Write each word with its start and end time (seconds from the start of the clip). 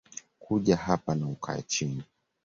Kuja 0.39 0.75
hapa 0.77 1.15
na 1.15 1.27
ukae 1.27 1.61
chini 1.61 2.03